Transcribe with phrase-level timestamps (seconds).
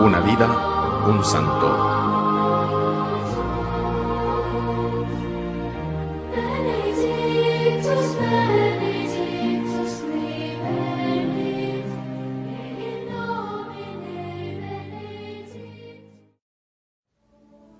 [0.00, 0.46] Una vida,
[1.08, 1.66] un santo.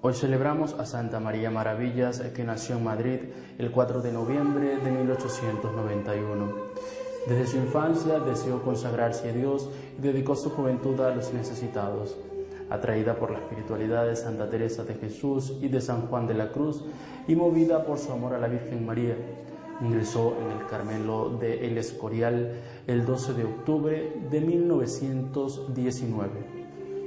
[0.00, 3.18] Hoy celebramos a Santa María Maravillas, que nació en Madrid
[3.58, 7.05] el 4 de noviembre de 1891.
[7.26, 12.16] Desde su infancia deseó consagrarse a Dios y dedicó su juventud a los necesitados.
[12.70, 16.52] Atraída por la espiritualidad de Santa Teresa de Jesús y de San Juan de la
[16.52, 16.84] Cruz
[17.26, 19.16] y movida por su amor a la Virgen María,
[19.80, 26.30] ingresó en el Carmelo de El Escorial el 12 de octubre de 1919.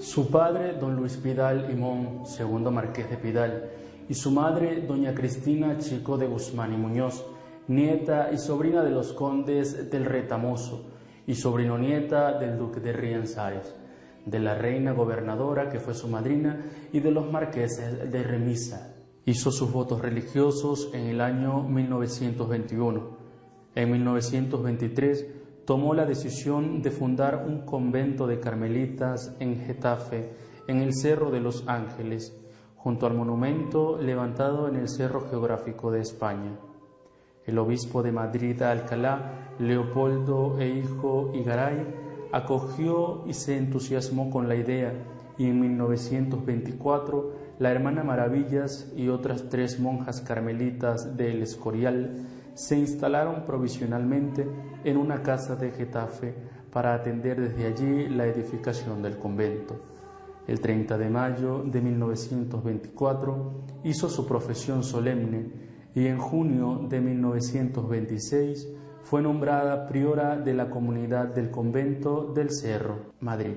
[0.00, 3.70] Su padre, don Luis Pidal y Mon, segundo marqués de Pidal,
[4.08, 7.24] y su madre, doña Cristina Chico de Guzmán y Muñoz,
[7.68, 10.90] nieta y sobrina de los condes del Retamoso
[11.26, 13.74] y sobrino nieta del duque de Rianzares,
[14.26, 18.94] de la reina gobernadora que fue su madrina y de los marqueses de Remisa.
[19.24, 23.16] Hizo sus votos religiosos en el año 1921.
[23.74, 25.26] En 1923
[25.64, 30.30] tomó la decisión de fundar un convento de carmelitas en Getafe,
[30.68, 32.38] en el Cerro de los Ángeles,
[32.76, 36.58] junto al monumento levantado en el Cerro Geográfico de España.
[37.46, 41.86] El obispo de Madrid Alcalá, Leopoldo e hijo Igaray,
[42.32, 44.92] acogió y se entusiasmó con la idea
[45.38, 53.44] y en 1924 la hermana Maravillas y otras tres monjas carmelitas del Escorial se instalaron
[53.46, 54.48] provisionalmente
[54.84, 56.34] en una casa de Getafe
[56.72, 59.76] para atender desde allí la edificación del convento.
[60.46, 63.52] El 30 de mayo de 1924
[63.84, 68.68] hizo su profesión solemne y en junio de 1926
[69.02, 73.56] fue nombrada priora de la comunidad del convento del Cerro, Madrid.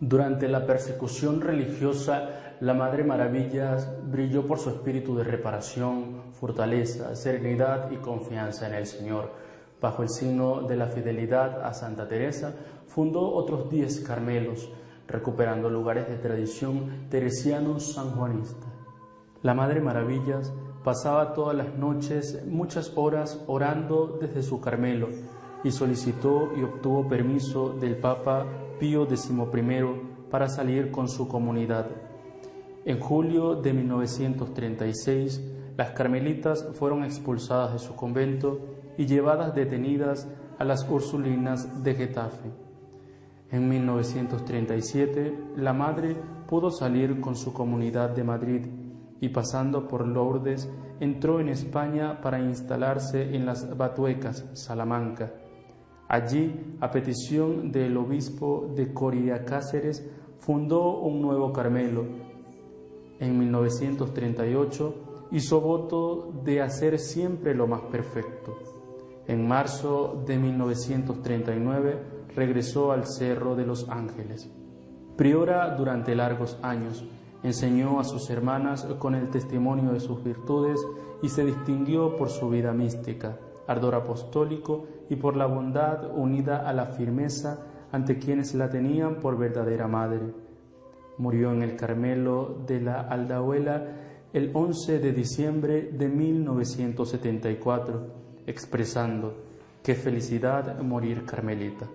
[0.00, 7.90] Durante la persecución religiosa, la Madre Maravillas brilló por su espíritu de reparación, fortaleza, serenidad
[7.90, 9.32] y confianza en el Señor.
[9.80, 12.54] Bajo el signo de la fidelidad a Santa Teresa,
[12.86, 14.70] fundó otros diez Carmelos,
[15.08, 18.68] recuperando lugares de tradición teresianos sanjuanistas.
[19.42, 20.52] La Madre Maravillas
[20.88, 25.10] pasaba todas las noches muchas horas orando desde su Carmelo
[25.62, 28.46] y solicitó y obtuvo permiso del Papa
[28.80, 29.34] Pío XI
[30.30, 31.88] para salir con su comunidad.
[32.86, 35.42] En julio de 1936,
[35.76, 38.58] las carmelitas fueron expulsadas de su convento
[38.96, 40.26] y llevadas detenidas
[40.58, 42.50] a las Ursulinas de Getafe.
[43.50, 46.16] En 1937, la madre
[46.48, 48.62] pudo salir con su comunidad de Madrid
[49.20, 50.70] y pasando por Lourdes
[51.00, 55.32] entró en España para instalarse en las Batuecas, Salamanca.
[56.08, 60.08] Allí, a petición del obispo de Coria Cáceres,
[60.38, 62.04] fundó un nuevo Carmelo.
[63.20, 68.58] En 1938 hizo voto de hacer siempre lo más perfecto.
[69.26, 71.98] En marzo de 1939
[72.34, 74.50] regresó al Cerro de los Ángeles.
[75.16, 77.04] Priora durante largos años,
[77.42, 80.80] enseñó a sus hermanas con el testimonio de sus virtudes
[81.22, 86.72] y se distinguió por su vida mística, ardor apostólico y por la bondad unida a
[86.72, 90.34] la firmeza ante quienes la tenían por verdadera madre.
[91.18, 93.86] Murió en el Carmelo de la Aldahuela
[94.32, 98.06] el 11 de diciembre de 1974,
[98.46, 99.34] expresando
[99.82, 101.88] qué felicidad morir carmelita.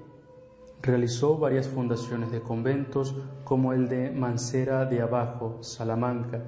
[0.86, 3.16] Realizó varias fundaciones de conventos
[3.46, 6.42] como el de Mancera de Abajo, Salamanca,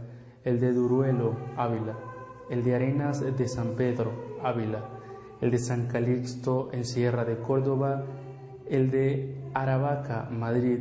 [0.43, 1.95] el de Duruelo, Ávila,
[2.49, 4.11] el de Arenas de San Pedro,
[4.43, 4.89] Ávila,
[5.39, 8.03] el de San Calixto en Sierra de Córdoba,
[8.69, 10.79] el de Aravaca, Madrid,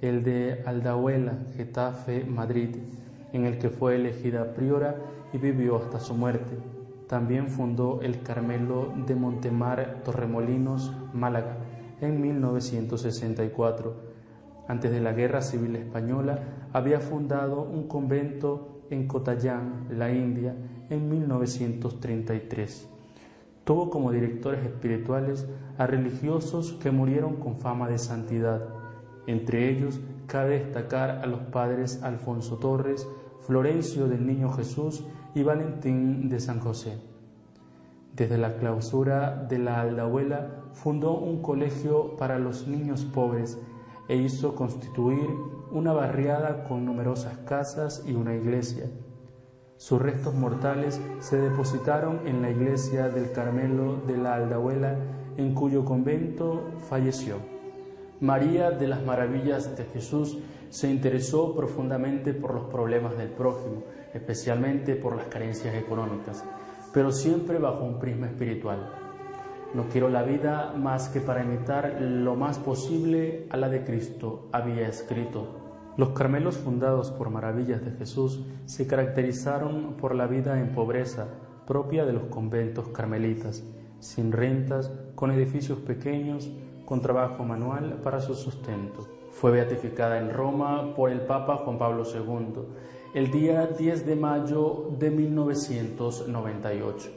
[0.00, 2.76] el de Aldahuela, Getafe, Madrid,
[3.34, 4.96] en el que fue elegida priora
[5.34, 6.56] y vivió hasta su muerte.
[7.08, 11.58] También fundó el Carmelo de Montemar, Torremolinos, Málaga,
[12.00, 13.94] en 1964.
[14.68, 16.40] Antes de la Guerra Civil Española
[16.72, 20.54] había fundado un convento en Kotayán, la India,
[20.90, 22.88] en 1933.
[23.64, 25.46] Tuvo como directores espirituales
[25.78, 28.68] a religiosos que murieron con fama de santidad.
[29.26, 33.06] Entre ellos cabe destacar a los padres Alfonso Torres,
[33.40, 35.04] Florencio del Niño Jesús
[35.34, 37.15] y Valentín de San José.
[38.16, 43.58] Desde la clausura de la aldahuela fundó un colegio para los niños pobres
[44.08, 45.28] e hizo constituir
[45.70, 48.86] una barriada con numerosas casas y una iglesia.
[49.76, 54.96] Sus restos mortales se depositaron en la iglesia del Carmelo de la Aldahuela,
[55.36, 57.36] en cuyo convento falleció.
[58.20, 60.38] María de las Maravillas de Jesús
[60.70, 63.82] se interesó profundamente por los problemas del prójimo,
[64.14, 66.42] especialmente por las carencias económicas,
[66.96, 68.90] pero siempre bajo un prisma espiritual.
[69.74, 74.48] No quiero la vida más que para imitar lo más posible a la de Cristo,
[74.50, 75.46] había escrito.
[75.98, 81.26] Los Carmelos fundados por Maravillas de Jesús se caracterizaron por la vida en pobreza
[81.66, 83.62] propia de los conventos carmelitas,
[84.00, 86.50] sin rentas, con edificios pequeños,
[86.86, 89.06] con trabajo manual para su sustento.
[89.32, 92.62] Fue beatificada en Roma por el Papa Juan Pablo II
[93.16, 97.08] el día 10 de mayo de 1998.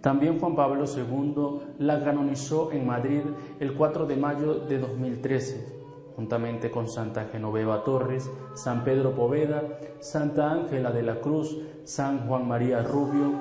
[0.00, 3.22] También Juan Pablo II la canonizó en Madrid
[3.58, 5.74] el 4 de mayo de 2013
[6.14, 9.64] juntamente con Santa Genoveva Torres, San Pedro Poveda,
[9.98, 13.32] Santa Ángela de la Cruz, San Juan María Rubio,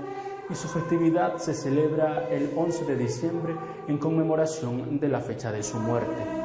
[0.50, 3.56] y su festividad se celebra el 11 de diciembre
[3.88, 6.45] en conmemoración de la fecha de su muerte.